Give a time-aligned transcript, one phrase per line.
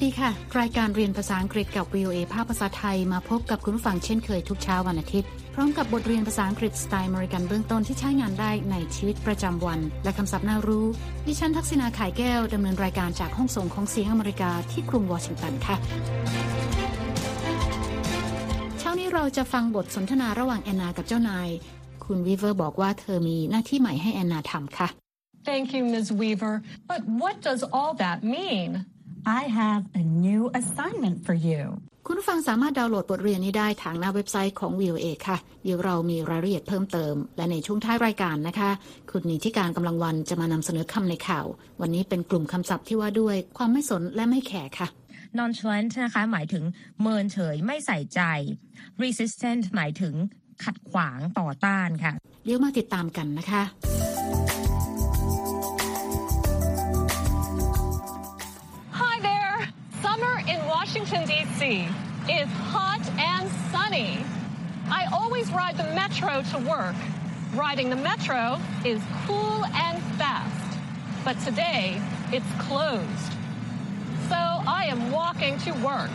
[0.00, 10.86] สวัสดีค่ะ รายการเรียนภาษาอังกฤษกับ VOA ภาคภาษาไทยมาพบกับคุณผู้ฟังเช่นเคยทุกเช้าวันอาทิตย์ พร้อมกับบทเรียนภาษาอังกฤษสไตล์อเมริกันเบื้องต้นที่ใช้งานได้ในชีวิตประจำวัน และคำศัพท์น่ารู้
[11.26, 15.76] ดิฉันทักษิณา ข่ายแก้วดำเนินรายการจากห้องส่งของเสียงอเมริกาที่กรุงวอชิงตันค่ะ
[18.78, 21.48] เช้านี้เราจะฟังบทสนทนาระหว่างแอนนากับเจ้านาย
[22.04, 24.88] คุณวีเวอร์บอกว่าเธอมีหน้าที่ใหม่ให้แอนนาทำค่ะ
[25.48, 26.08] Thank you, Ms.
[26.20, 26.54] Weaver.
[26.90, 28.72] But what does all that mean?
[29.26, 31.62] I have a new assignment for you.
[32.06, 38.70] คุณผู้ฟังสามารถดาวน์โหลดบทเรียนนี้ได้ทางหน้าเว็บไซต์ของ VOA ค่ะ เดี๋ยวเรามีรายละเอียดเพิ่มเติม และในช่วงท้ายรายการนะคะ
[39.10, 41.46] คุณนิติการกำลังวันจะมานำเสนอคำในข่าว
[41.80, 44.88] วันนี้เป็นกลุ่มคำศัพท์ที่ว่าด้วยความไม่สนและไม่แคร์ค่ะ
[45.38, 46.64] nonchalant นะคะหมายถึง
[47.00, 48.20] เมินเฉยไม่ใส่ใจ
[49.02, 50.14] resistant หมายถึง
[50.64, 52.12] ขัดขวางต่อต้านค่ะ
[52.44, 53.62] เดี๋ยวมาติดตามกันนะคะ
[61.10, 61.88] Washington, D.C.
[62.32, 64.24] is hot and sunny.
[64.88, 66.94] I always ride the metro to work.
[67.52, 70.78] Riding the metro is cool and fast.
[71.24, 72.00] But today,
[72.32, 73.32] it's closed.
[74.28, 76.12] So I am walking to work.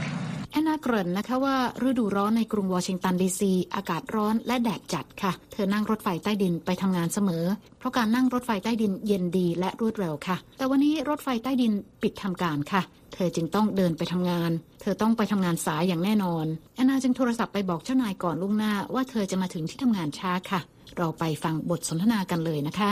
[0.56, 7.46] แอนนาเกริ่นนะคะว่าฤดูร้อนในกรุงวอชิงตันดีซีอากาศร้อนและแดดจัดค่ะ เธอนั่งรถไฟใต้ดินไปทำงานเสมอ
[7.80, 12.82] เพราะการนั่งรถไฟใต้ดินเย็นดีและรวดเร็วค่ะ แต่วันนี้รถไฟใต้ดินปิดทำการค่ะ
[13.14, 16.46] เธอจึงต้องเดินไปทำงาน เธอต้องไปทำงานสายอย่างแน่นอน
[16.76, 20.60] แอนนาจึงโทรศัพท์ไปบอกเจ้านายก่อนล่วงหน้าว่าเธอจะมาถึงที่ทำงานช้าค่ะ
[20.98, 22.90] เราไปฟังบทสนทนากันเลยนะคะ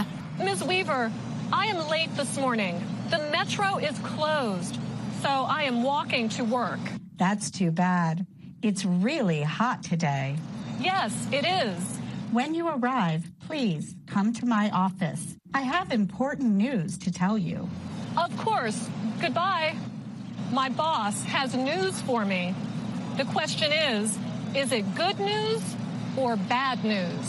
[0.48, 1.04] Miss Weaver,
[1.62, 2.76] I am late this morning.
[3.16, 4.74] The metro is closed.
[5.24, 6.84] So I am walking to work.
[7.23, 8.27] That's too bad.
[8.63, 10.37] It's really hot today.
[10.81, 11.79] Yes, it is.
[12.39, 15.23] When you arrive, please come to my office.
[15.55, 17.69] I have important news to tell you.
[18.25, 18.79] Of course.
[19.21, 19.77] Goodbye.
[20.53, 22.55] My boss has news for me.
[23.17, 24.19] The question is,
[24.55, 25.63] is it good news
[26.17, 27.27] or bad news?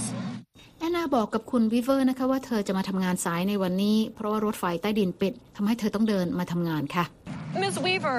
[0.80, 7.06] แอนนาบอกกับคุณวิเวอร์นะคะว่าเธอจะมาทำงานสายในวันนี้ เพราะว่ารถไฟใต้ดินปิดทำให้เธอต้องเดินมาทำงานค่ะ
[7.62, 7.76] Ms.
[7.86, 8.18] Weaver,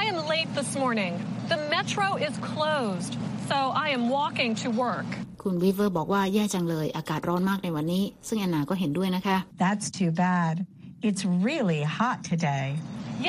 [0.00, 1.12] I am late this morning.
[1.52, 3.12] The metro is closed.
[3.50, 5.08] So I am walking to work.
[5.42, 10.54] คุณวิเวอร์บอกว่าแย่จังเลย อากาศร้อนมากในวันนี้ ซึ่งแอนนาก็เห็นด้วยนะคะ That's too bad.
[11.08, 12.66] It's really hot today.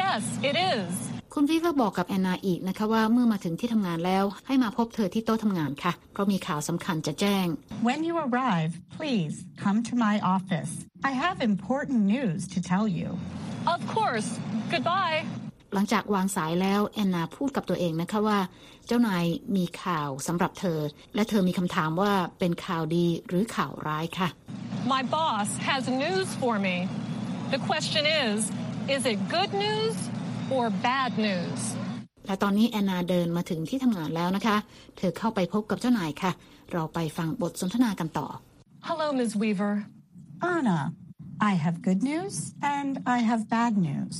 [0.01, 0.91] Yes, it is.
[1.33, 7.47] คุณวิเวอร์บอกกับแอนนาอีกนะคะว่าเมื่อมาถึงที่ทำงานแล้ว ให้มาพบเธอที่โต๊ะทำงานค่ะ เพราะมีข่าวสำคัญจะแจ้ง
[7.89, 10.71] When you arrive, please come to my office.
[11.09, 13.07] I have important news to tell you.
[13.73, 14.29] Of course.
[14.73, 15.17] Goodbye.
[15.74, 18.38] หลังจากวางสายแล้วแอนนาพูดกับตัวเองนะคะว่า
[18.86, 19.24] เจ้านาย
[19.56, 20.80] มีข่าวสำหรับเธอ
[21.14, 24.28] และเธอมีคำถามว่าเป็นข่าวดีหรือข่าวร้ายค่ะ
[24.94, 26.76] My boss has news for me.
[27.54, 28.36] The question is,
[28.94, 29.96] is it good news
[30.54, 31.60] or bad news?
[32.26, 34.56] และตอนนี้แอนนาเดินมาถึงที่ทำงานแล้วนะคะ
[34.96, 36.32] เธอเข้าไปพบกับเจ้านายค่ะ
[36.72, 38.26] เราไปฟังบทสนทนากันต่อ
[38.88, 39.32] Hello, Ms.
[39.42, 39.74] Weaver.
[40.54, 40.78] Anna,
[41.50, 42.34] I have good news
[42.76, 44.16] and I have bad news.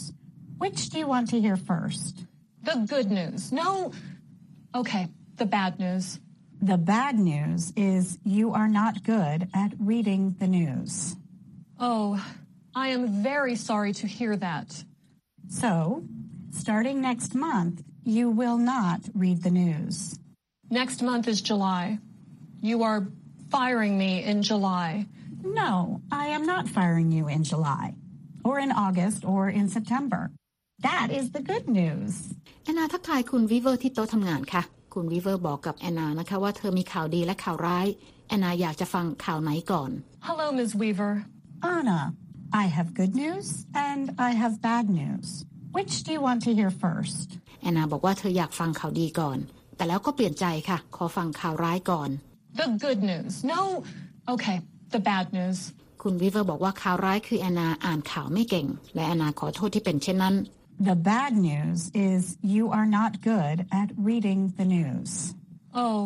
[0.59, 2.25] Which do you want to hear first?
[2.63, 3.53] The good news.
[3.53, 3.93] No.
[4.75, 6.19] Okay, the bad news.
[6.61, 11.15] The bad news is you are not good at reading the news.
[11.79, 12.23] Oh,
[12.75, 14.85] I am very sorry to hear that.
[15.49, 16.03] So,
[16.51, 20.19] starting next month, you will not read the news.
[20.69, 21.99] Next month is July.
[22.61, 23.07] You are
[23.51, 25.07] firing me in July.
[25.43, 27.95] No, I am not firing you in July,
[28.45, 30.31] or in August, or in September.
[30.83, 32.13] That is the good news.
[32.65, 34.63] แอนนาทักทายคุณวิเวอร์ที่โต๊ะทำงานค่ะ
[34.95, 37.87] คุณวิเวอร์บอกกับแอนนานะคะว่าเธอมีข่าวดีและข่าวร้าย
[38.29, 39.91] แอนนาอยากจะฟังข่าวไหนก่อน
[40.29, 40.71] Hello, Ms.
[40.83, 41.13] Weaver.
[41.77, 42.01] Anna,
[42.63, 43.47] I have good news
[43.89, 45.27] and I have bad news.
[45.77, 47.27] Which do you want to hear first?
[47.63, 49.39] แอนนาบอกว่าเธออยากฟังข่าวดีก่อน
[49.77, 52.11] แต่แล้วก็เปลี่ยนใจค่ะ ขอฟังข่าวร้ายก่อน
[52.61, 53.33] The good news.
[53.53, 53.61] No.
[54.35, 54.57] Okay,
[54.95, 55.59] the bad news.
[56.03, 60.35] คุณวิเวอร์บอกว่าข่าวร้ายคือแอนนาอ่านข่าวไม่เก่ง และแอนนาขอโทษที่เป็นเช่นนั้น
[60.90, 65.10] The bad news is you are not good at reading the news.
[65.74, 66.02] Oh,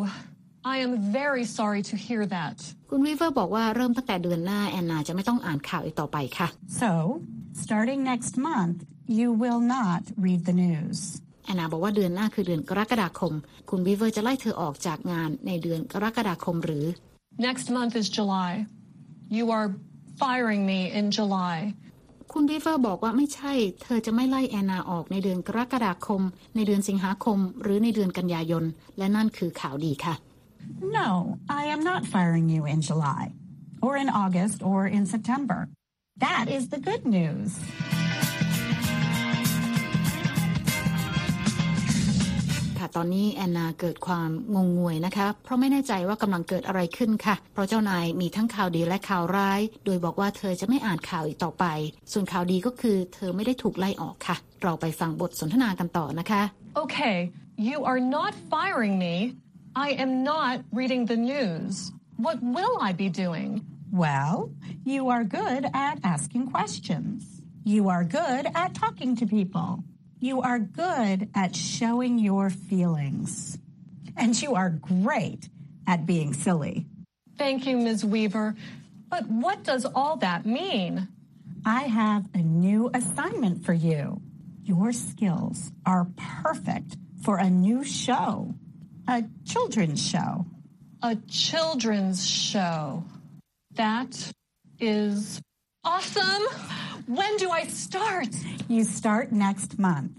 [0.64, 2.56] I am very sorry to hear that.
[2.90, 6.48] คุณวิเวอร์บอกว่าเริ่มตั้งแต่เดือนหน้าแอนนาจะไม่ต้องอ่านข่าวอีกต่อไปค่ะ
[6.82, 6.90] So,
[7.64, 8.78] starting next month,
[9.18, 10.98] you will not read the news.
[11.44, 13.32] แอนนาบอกว่าเดือนหน้าคือเดือนกรกฎาคม
[13.70, 16.84] คุณวิเวอร์จะไล่เธอออกจากงานในเดือนกรกฎาคมหรือ
[17.48, 18.52] Next month is July.
[19.38, 19.68] You are
[20.22, 21.56] firing me in July.
[22.35, 23.53] คุณวีเวอร์บอกว่าไม่ใช่
[23.83, 26.21] เธอจะไม่ไล่แอนนาออกในเดือนกรกฎาคม
[26.55, 28.63] ในเดือนสิงหาคม หรือในเดือนกันยายน
[28.97, 30.15] และนั่นคือข่าวดีค่ะ
[30.99, 31.09] No,
[31.61, 33.23] I am not firing you in July,
[33.85, 35.59] or in August, or in September.
[36.25, 37.49] That is the good news.
[42.95, 51.65] ตอนนี้แอนนาเกิดความงงงวยนะคะ เพราะไม่แน่ใจว่ากำลังเกิดอะไรขึ้นค่ะ เพราะเจ้านายมีทั้งข่าวดีและข่าวร้าย โดยบอกว่าเธอจะไม่อ่านข่าวอีกต่อไป
[52.11, 56.41] ส่วนข่าวดีก็คือเธอไม่ได้ถูกไล่ออกค่ะ เราไปฟังบทสนทนากันต่อนะคะ
[56.83, 57.17] Okay,
[57.69, 59.15] you are not firing me.
[59.87, 61.91] I am not reading the news.
[62.25, 63.49] What will I be doing?
[64.03, 64.35] Well,
[64.93, 67.17] you are good at asking questions.
[67.63, 69.69] You are good at talking to people.
[70.23, 73.59] You are good at showing your feelings.
[74.15, 75.49] And you are great
[75.85, 76.85] at being silly.
[77.37, 78.05] Thank you, Ms.
[78.05, 78.55] Weaver.
[79.09, 81.09] But what does all that mean?
[81.65, 84.21] I have a new assignment for you.
[84.63, 86.07] Your skills are
[86.41, 88.55] perfect for a new show,
[89.09, 90.45] a children's show.
[91.01, 93.03] A children's show.
[93.73, 94.31] That
[94.79, 95.41] is
[95.83, 96.43] awesome.
[97.07, 98.29] When do I start?
[98.67, 100.11] You start next month.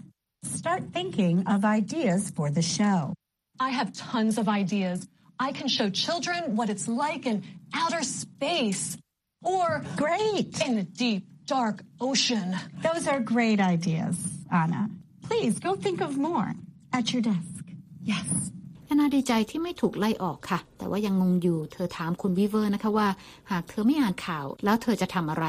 [0.43, 3.13] Start thinking of ideas for the show.
[3.59, 5.07] I have tons of ideas.
[5.39, 8.97] I can show children what it's like in outer space
[9.43, 10.61] or Great!
[10.65, 12.55] in the deep, dark ocean.
[12.81, 14.17] Those are great ideas,
[14.51, 14.89] Anna.
[15.23, 16.53] Please go think of more
[16.93, 17.65] at your desk.
[18.03, 18.51] Yes.
[18.85, 23.07] แอนนาดีใจที่ไม่ถูกไล่ออกค่ะ แต่ว่ายังงงอยู่ เธอถามคุณวีเวอร์นะคะว่า
[23.51, 25.45] หากเธอไม่อ่านข่าว แล้วเธอจะทำอะไร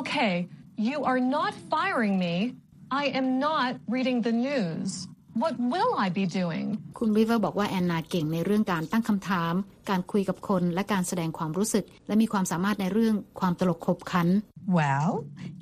[0.00, 0.32] Okay,
[0.88, 2.34] you are not firing me.
[3.02, 4.88] I am not reading the news.
[5.42, 6.66] What will I be doing?
[6.98, 9.54] คุณวีเวอร์บอกว่าแอนนาเก่งในเรื่องการตั้งคำถาม
[9.90, 14.28] การคุยกับคนและการแสดงความรู้สึก และมีความสามารถในเรื่องความตลกขบขัน
[14.78, 15.10] Well,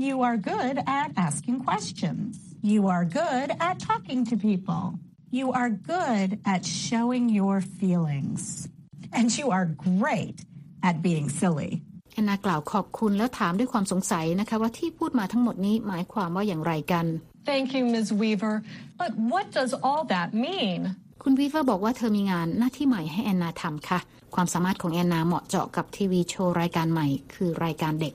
[0.06, 2.30] you are good at asking questions.
[2.72, 4.82] You are good at talking to people.
[5.30, 8.68] You are good at showing your feelings.
[9.12, 10.44] And you are great
[10.82, 11.72] at being silly.
[12.12, 17.06] แอนนากล่าวขอบคุณแล้วถามด้วยความสงสัยนะคะว่าที่พูดมาทั้งหมดนี้หมายความว่าอย่างไรกัน
[17.50, 18.08] Thank you, Ms.
[18.22, 18.54] Weaver.
[19.00, 20.80] But what does all that mean?
[21.22, 24.00] คุณวีเวอร์บอกว่าเธอมีงานหน้าที่ใหม่ให้แอนนาทำค่ะ
[24.34, 28.14] ความสามารถของแอนนาเหมาะเจาะกับทีวีโชว์รายการใหม่ คือรายการเด็ก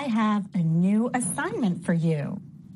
[0.00, 2.22] I have a new assignment for you.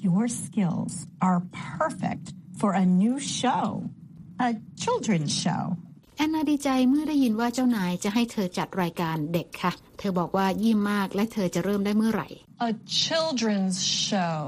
[0.09, 0.93] Your skills
[1.29, 1.41] are
[1.79, 2.27] perfect
[2.61, 3.65] for a new show,
[4.47, 4.51] a
[4.83, 5.65] children's show.
[6.19, 12.29] แอนนาดีใจเมื่อได้ยินว่าเจ้านายจะให้เธอจัดรายการเด็กค่ะ เธอบอกว่ายิ้มมากและเธอจะเริ่มได้เมื่อไหร่
[12.71, 12.73] A
[13.05, 14.39] children's show.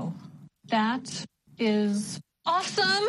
[0.77, 1.07] That
[1.77, 1.97] is
[2.55, 3.07] awesome.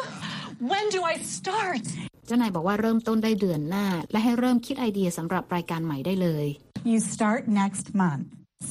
[0.71, 1.85] When do I start?
[2.25, 6.45] เจ้านายบอกว่าเริ่มต้นได้เดือนหน้า และให้เริ่มคิดไอเดียสำหรับรายการใหม่ได้เลย
[6.91, 8.25] You start next month.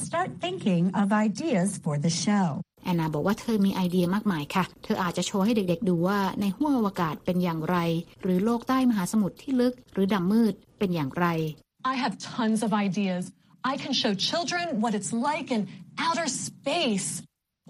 [0.07, 2.47] Start thinking of ideas for the show.
[2.83, 7.77] แอนนาบอกว่าเธอมีไอเดียมากมายค่ะ เธออาจจะโชว์ให้เด็กๆดูว่าในห้วงอวกาศเป็นอย่างไร
[8.21, 11.27] หรือโลกใต้มหาสมุทรที่ลึก หรือดำมืดเป็นอย่างไร
[11.93, 13.23] I have tons of ideas.
[13.71, 15.61] I can show children what it's like in
[16.07, 17.09] outer space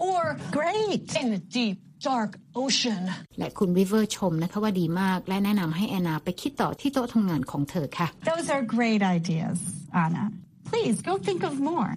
[0.10, 0.22] or
[0.60, 1.06] Great!
[1.22, 1.78] in the deep,
[2.12, 2.32] dark
[2.64, 3.02] ocean.
[3.40, 9.58] และคุณวิเวอร์ชมนะคะว่าดีมาก และแนะนำให้แอนนาไปคิดต่อที่โต๊ะทำงานของเธอค่ะ Those are great ideas,
[10.04, 10.24] Anna.
[10.70, 11.90] Please go think of more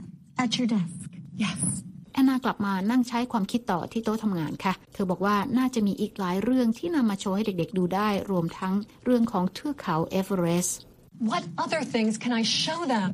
[0.43, 1.09] at your desk.
[1.45, 1.61] Yes.
[2.13, 10.77] แอนนากลับมานั่งใช้ความคิดต่อที่โต๊ะทำงานค่ะ เธอบอกว่าน่าจะมีอีกหลายเรื่องที่นำมาโชว์ให้เด็กๆดูได้ รวมทั้งเรื่องของเทือกเขาเอเวอเรสต์
[11.33, 13.09] What other things can I show them?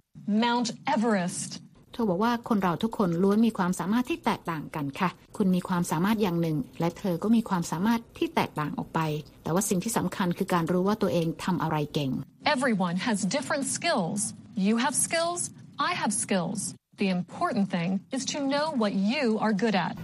[0.46, 1.50] Mount Everest.
[1.92, 9.00] เธอบอกว่าคนเราทุกคนล้วนมีความสามารถที่แตกต่างกันค่ะ คุณมีความสามารถอย่างหนึ่ง และเธอก็มีความสามารถที่แตกต่างออกไป
[9.42, 12.10] แต่ว่าสิ่งที่สำคัญคือการรู้ว่าตัวเองทำอะไรเก่ง
[12.54, 14.20] Everyone has different skills.
[14.66, 15.40] You have skills,
[15.88, 16.60] I have skills.
[16.98, 19.94] The important thing is to know what you are good at.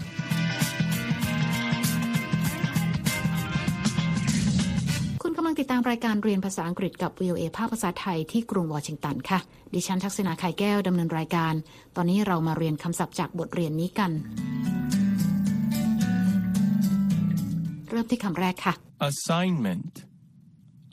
[5.23, 9.39] คุณกำลังติดตามรายการเรียนภาษาอังกฤษกับ VOA ภาคภาษาไทยที่กรุงวอชิงตันค่ะ
[9.75, 11.55] ดิฉันทักษณาไข่แก้วดำเนินรายการ
[11.97, 14.11] ตอนนี้เรามาเรียนคำศัพท์จากบทเรียนนี้กัน
[17.89, 18.75] เริ่มที่คำแรกค่ะ
[19.11, 19.93] Assignment.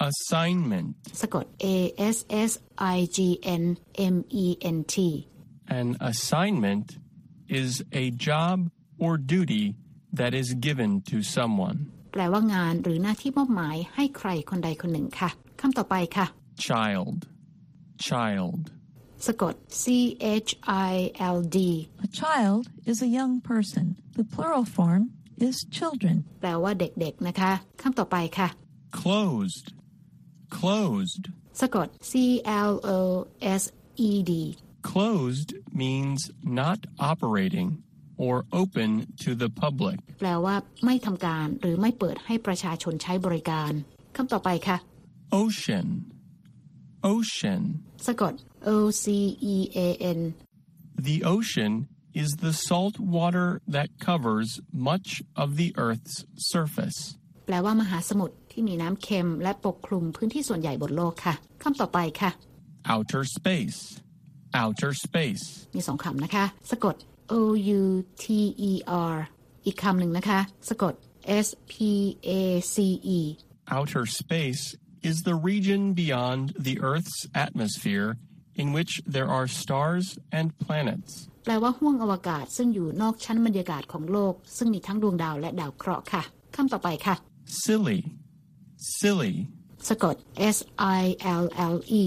[0.09, 0.89] Assignment.
[1.21, 1.67] สะกด A
[2.15, 2.17] S
[2.49, 2.51] S
[2.95, 3.19] I G
[3.61, 3.63] N
[4.13, 4.95] M E N T
[5.78, 6.86] An assignment
[7.60, 7.70] is
[8.02, 8.56] a job
[9.04, 9.66] or duty
[10.18, 11.78] that is given to someone.
[12.12, 16.26] แปลว่างานหรือหน้าที่มอบหมายให้ใครคนใดคนหนึ่งค่ะคำต่อไปค่ะ
[16.68, 17.16] Child.
[18.08, 18.60] Child.
[19.26, 19.84] สะกด C
[20.46, 20.50] H
[20.90, 20.92] I
[21.36, 21.58] L D
[22.06, 23.84] A child is a young person.
[24.18, 25.02] The plural form
[25.46, 26.16] is children.
[26.40, 28.48] แปลว่าเด็กๆนะคะคำต่อไปค่ะ
[29.00, 29.66] Closed.
[30.58, 31.24] Closed.
[31.60, 32.12] สะกด C
[32.70, 33.00] L O
[33.60, 33.62] S
[34.08, 34.32] E D
[34.92, 35.50] Closed
[35.82, 36.20] means
[36.62, 36.78] not
[37.10, 37.68] operating
[38.24, 38.90] or open
[39.24, 39.96] to the public.
[40.20, 43.72] แปลว่าไม่ทำการหรือไม่เปิดให้ประชาชนใช้บริการ
[44.16, 44.76] คำต่อไปค่ะ
[45.42, 45.86] Ocean.
[47.12, 47.62] Ocean.
[48.06, 48.34] สะกด
[48.68, 49.04] O C
[49.54, 50.20] E A N
[51.08, 51.72] The ocean
[52.22, 54.48] is the salt water that covers
[54.90, 55.08] much
[55.42, 56.16] of the Earth's
[56.52, 56.98] surface.
[57.46, 62.30] แป ลว่ามหาสมุทรที่มีน้ำเค็มและปกคลุมพื้นที่ส่วนใหญ่บนโลกค่ะคำต่อไปค่ะ
[62.94, 63.80] outer space,
[64.62, 65.44] outer space,
[65.76, 66.96] มีสองคำนะคะ สะกด
[67.32, 67.34] O
[67.80, 67.82] U
[68.22, 68.24] T
[68.70, 68.72] E
[69.12, 69.16] R
[69.66, 70.94] อีกคำหนึ่งนะคะ สะกด
[71.46, 71.74] S P
[72.28, 72.30] A
[72.74, 72.76] C
[73.18, 73.20] E
[73.76, 74.62] outer space
[75.08, 78.08] is the region beyond the Earth's atmosphere
[78.62, 80.06] in which there are stars
[80.38, 81.12] and planets.
[81.44, 86.22] แปลว่าห้วงอวกาศซึ่งอยู่นอกชั้นบรรยากาศของโลก ซึ่งมีทั้งดวงดาวและดาวเคราะห์ค่ะ
[86.56, 87.14] คำต่อไปค่ะ
[87.64, 88.00] Silly,
[89.00, 89.34] silly.
[89.88, 90.16] สะกด
[90.56, 90.58] S
[91.00, 91.02] I
[91.42, 91.44] L
[91.74, 92.04] L E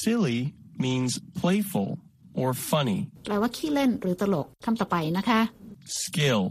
[0.00, 0.38] Silly
[0.85, 1.89] means playful
[2.41, 2.99] or funny.
[3.25, 5.41] แปลว่าขี้เล่นหรือตลกคำต่อไปนะคะ
[6.03, 6.43] Skill,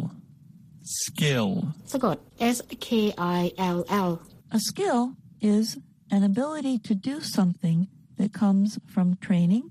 [1.02, 1.49] skill.
[1.92, 2.16] สะกด
[2.56, 2.88] S K
[3.38, 3.40] I
[3.76, 4.11] L L
[4.56, 5.00] A skill
[5.54, 5.66] is
[6.16, 7.78] an ability to do something
[8.18, 9.64] that comes from training,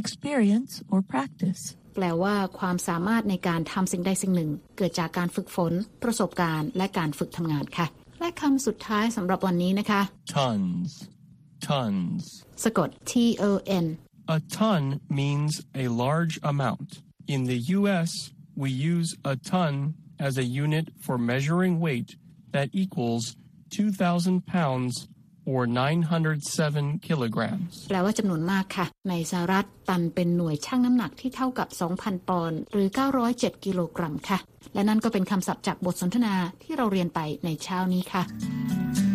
[0.00, 1.62] experience, or practice.
[1.94, 7.86] แปลว่าความสามารถในการทำสิ่งใดสิ่งหนึ่ง เกิดจากการฝึกฝน ประสบการณ์ และการฝึกทำงานค่ะ
[8.20, 10.00] และคำสุดท้ายสำหรับวันนี้นะคะ
[10.34, 10.90] Tons,
[11.68, 12.20] tons.
[12.64, 13.12] สะกด T
[13.48, 13.50] O
[13.84, 13.86] N
[14.36, 14.82] A ton
[15.20, 15.52] means
[15.84, 16.88] a large amount.
[17.34, 18.10] In the U.S.,
[18.62, 19.94] we use a ton
[20.26, 22.10] as a unit for measuring weight
[22.52, 23.24] that equals
[23.70, 25.08] 2,000 pounds
[25.46, 27.72] or 907 kilograms.
[27.88, 32.88] แปลว่าจำนวนมากค่ะ ในสหรัฐตันเป็นหน่วยชั่งน้ำหนักที่เท่ากับ 2,000 ปอนด์หรือ
[33.26, 34.38] 907 กิโลกรัมค่ะ
[34.74, 39.07] และนั่นก็เป็นคำศัพท์จากบทสนทนาที่เราเรียนไปในเช้านี้ค่ะ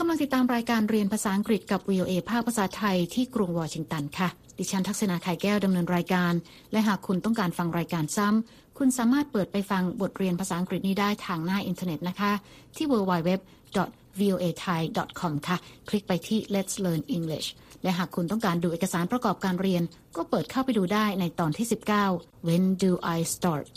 [0.00, 4.28] กำลังติดตามรายการเรียนภาษาอังกฤษกับ VOA ภาคภาษาไทยที่กรุงวอชิงตันค่ะ
[4.58, 6.32] ดิฉันทักษณาไข่แก้วดำเนินรายการ
[6.72, 12.32] และหากคุณต้องการฟังรายการซ้ำ คุณสามารถเปิดไปฟังบทเรียนภาษาอังกฤษนี้ได้ทางหน้าอินเทอร์เน็ตนะคะ
[12.76, 15.56] ที่ www.voathai.com ค่ะ
[15.88, 17.48] คลิกไปที่ Let's Learn English
[17.82, 19.82] และหากคุณต้องการดูเอกสารประกอบการเรียน
[20.16, 21.66] ก็เปิดเข้าไปดูได้ในตอนที่
[22.06, 23.74] 19 When do I start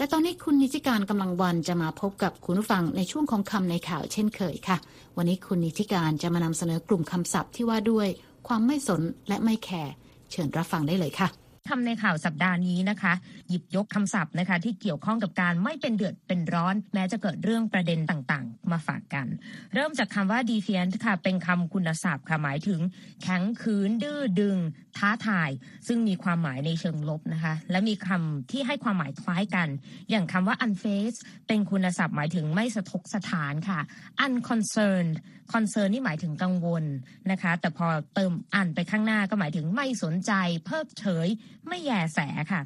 [0.00, 4.76] และตอนนี้คุณนิติการกำลังวันจะมาพบกับคุณผู้ฟังในช่วงของคำในข่าวเช่นเคยค่ะ
[5.16, 8.08] วันนี้คุณนิติการจะมานำเสนอกลุ่มคำศัพท์ที่ว่าด้วย
[8.48, 9.92] ความไม่สนและไม่แคร์
[10.30, 13.12] เชิญรับฟังได้เลยค่ะ คำในข่าวสัปดาห์นี้นะคะ
[13.48, 19.26] หยิบยกคำศัพท์นะคะ ที่เกี่ยวข้องกับการไม่เป็นเดือดเป็นร้อน แม้จะเกิดเรื่องประเด็นต่างๆ มาฝากกัน
[19.74, 22.80] เริ่มจากคำว่า defiant ค่ะ เป็นคำคุณศัพท์ค่ะหมายถึง
[23.22, 24.58] แข็งขืนดื้อดึง
[24.98, 25.50] ท้าทาย
[25.86, 29.68] ซึ่งมีความหมายในเชิงลบนะคะ และมีคำที่ให้ความหมายคล้ายกัน
[30.10, 33.80] อย่างคำว่า unfazed เป็นคุณศัพท์หมายถึงไม่สะทกสถานค่ะ
[34.24, 35.16] unconcerned
[35.52, 36.84] concern นี่หมายถึงกังวล
[37.30, 40.32] นะคะ แต่พอเติมอันไปข้างหน้าก็หมายถึงไม่สนใจ
[40.64, 41.28] เพิกเฉย
[41.68, 42.18] ไม่แยแส
[42.52, 42.60] ค่ะ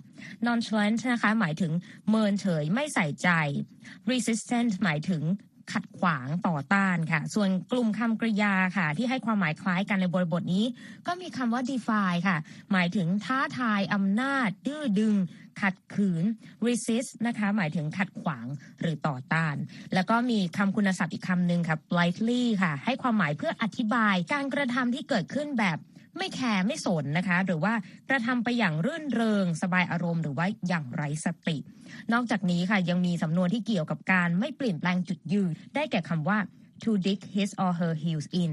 [0.47, 1.73] nonchalant นะคะ หมายถึง
[2.09, 3.29] เมินเฉยไม่ใส่ใจ
[4.11, 5.23] resistant หมายถึง
[5.73, 10.65] ขัดขวางต่อต้านค่ะ ส่วนกลุ่มคำกริยาค่ะ ที่ให้ความหมายคล้ายกันในบริบทนี้
[11.07, 12.37] ก็มีคำว่า defy ค่ะ
[12.73, 15.15] หมายถึงท้าทายอำนาจ ดื้อดึง
[15.61, 16.25] ขัดขืน
[16.67, 18.47] resist นะคะ หมายถึงขัดขวาง
[18.81, 19.57] หรือต่อต้าน
[19.95, 25.79] แล้วก็มีคำคุณศัพท์อีกคำหนึ่งค่ะ blithely ค่ะ ให้ความหมายเพื่ออธิบายการกระทำที่เกิดขึ้นแบบ
[26.17, 27.75] ไม่แคร์ไม่สนนะคะ หรือว่า
[28.09, 31.57] กระทำไปอย่างรื่นเริง สบายอารมณ์หรือว่าอย่างไร้สติ
[32.13, 36.39] นอกจากนี้ค่ะยังมีสำนวนที่เกี่ยวกับการไม่เปลี่ยนแปลงจุดยืน ได้แก่คำว่า
[36.83, 38.53] to dig his or her heels in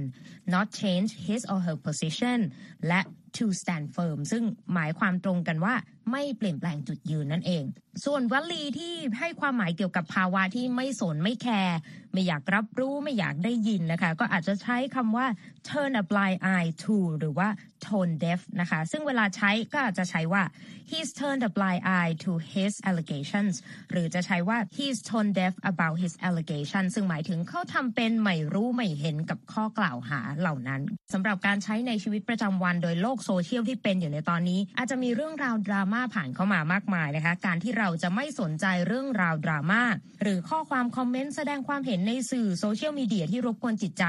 [0.53, 2.39] not change his or her position
[2.88, 3.01] และ
[3.38, 5.75] to stand firm ซึ่งหมายความตรงกันว่า
[6.12, 7.63] ไม่เปลี่ยนแปลงจุดยืนนั่นเอง
[8.05, 11.77] ส่วนวลีที่ให้ความหมายเกี่ยวกับภาวะที่ไม่สนไม่แคร์
[12.13, 15.27] ไม่อยากรับรู้ไม่อยากได้ยินนะคะ ก็อาจจะใช้คำว่า
[15.67, 17.48] turn a blind eye to หรือว่า
[17.86, 20.43] tone deaf นะคะ ซึ่งเวลาใช้ก็อาจจะใช้ว่า
[20.89, 23.53] he's turned a blind eye to his allegations
[23.91, 30.81] หรือจะใช้ว่า he's tone deaf about his allegations ซึ่งหมายถึงเขาทำเป็นไม่รู้ไม่เห็นกับข้อกล่าวหาเหล่านั้น
[31.13, 39.82] สำหรับการใช้ในชีวิตประจำวันโดยโลกโซเชียลที่เป็นอยู่ในตอนนี้ อาจจะมีเรื่องราวดราม่าผ่านเข้ามามากมายนะคะ การที่เราจะไม่สนใจเรื่องราวดราม่า
[40.22, 44.06] หรือข้อความคอมเมนต์แสดงความเห็นในสื่อโซเชียลมีเดียที่รบกวนจิตใจ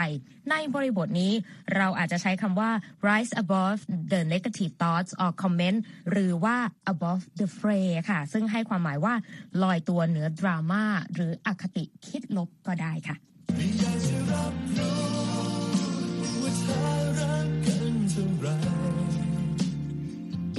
[0.51, 1.33] ในบริบทนี้
[1.77, 2.71] เราอาจจะใช้คำว่า
[3.09, 3.79] rise above
[4.13, 5.79] the negative thoughts or comment
[6.11, 6.57] หรือว่า
[6.93, 9.15] above the fray ค่ะ ซึ่งให้ความหมายว่า
[9.63, 10.85] ลอยตัวเหนือดราม่า
[11.15, 13.17] หรืออคติคิดลบก็ได้ค่ะ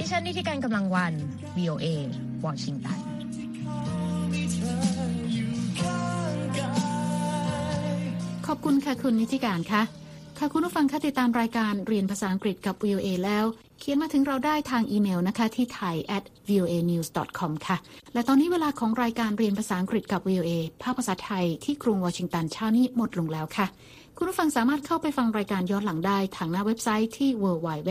[0.06, 1.14] ดิฉันนิติการกำลังวัน
[1.58, 1.86] VOA
[2.44, 3.00] วอชิงตัน
[8.46, 9.82] ขอบคุณค่ะคุณนิติการค่ะ
[10.38, 13.44] ค่ะคุณผู้ฟังคะติดตามรายการเรียนภาษาอังกฤษกับ VOA แล้ว
[13.78, 17.08] เขียนมาถึงเราได้ทางอีเมลนะคะที่ thai at voa news
[17.38, 17.76] com ค่ะ
[18.14, 20.50] และตอนนี้เวลาของรายการเรียนภาษาอังกฤษกับ VOA
[20.82, 23.66] ภาคภาษาไทยที่กรุงวอชิงตันเช้านี้หมดลงแล้วค่ะ
[24.16, 27.90] คุณผู้ฟังสามารถเข้าไปฟังรายการย้อนหลังได้ทางหน้าเว็บไซต์ที่ www